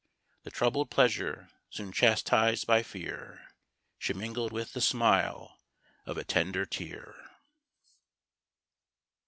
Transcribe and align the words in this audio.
The 0.41 0.49
troubled 0.49 0.89
pleasure 0.89 1.51
soon 1.69 1.91
chastis'd 1.91 2.65
by 2.65 2.81
fear, 2.81 3.47
She 3.99 4.13
mingled 4.13 4.51
with 4.51 4.73
the 4.73 4.81
smile 4.81 5.59
a 6.07 6.23
tender 6.23 6.65
tear. 6.65 7.29